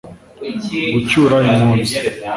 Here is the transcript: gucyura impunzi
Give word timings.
gucyura 0.93 1.37
impunzi 1.51 1.95